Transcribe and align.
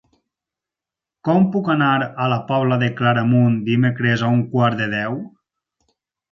Com 1.29 1.45
puc 1.55 1.69
anar 1.73 1.91
a 2.25 2.31
la 2.33 2.41
Pobla 2.49 2.79
de 2.85 2.91
Claramunt 3.03 3.61
dimecres 3.71 4.27
a 4.27 4.33
un 4.39 4.43
quart 4.57 4.85
de 4.85 4.93
deu? 4.99 5.23